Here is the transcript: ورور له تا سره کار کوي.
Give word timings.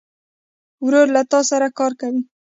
ورور 0.85 1.07
له 1.15 1.21
تا 1.31 1.39
سره 1.49 1.67
کار 1.79 1.91
کوي. 2.01 2.21